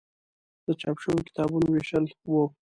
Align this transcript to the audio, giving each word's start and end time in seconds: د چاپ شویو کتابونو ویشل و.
د 0.65 0.67
چاپ 0.81 0.97
شویو 1.03 1.25
کتابونو 1.27 1.67
ویشل 1.69 2.05
و. 2.29 2.31